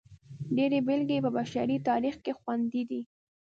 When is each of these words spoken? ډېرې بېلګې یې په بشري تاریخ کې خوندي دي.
ډېرې 0.55 0.79
بېلګې 0.87 1.15
یې 1.17 1.23
په 1.25 1.31
بشري 1.37 1.77
تاریخ 1.89 2.15
کې 2.23 2.31
خوندي 2.39 2.83
دي. 2.89 3.01